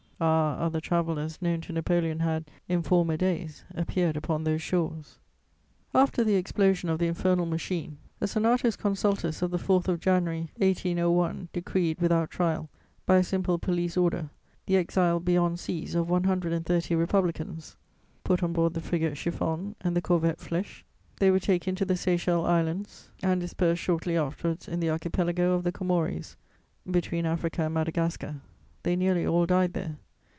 [0.23, 5.17] ]Ah, other travellers known to Napoleon had, in former days, appeared upon those shores!
[5.95, 10.51] After the explosion of the infernal machine, a senatus consultus of the 4th of January
[10.57, 12.69] 1801 decreed, without trial,
[13.07, 14.29] by a simple police order,
[14.67, 17.75] the exile beyond seas of one hundred and thirty Republicans:
[18.23, 20.83] put on board the frigate Chiffonne and the corvette Flèche,
[21.19, 25.63] they were taken to the Seychelle Islands and dispersed shortly afterwards in the archipelago of
[25.63, 26.35] the Comores,
[26.91, 28.35] between Africa and Madagascar:
[28.83, 29.97] they nearly all died there.